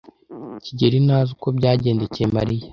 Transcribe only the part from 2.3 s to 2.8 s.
Mariya.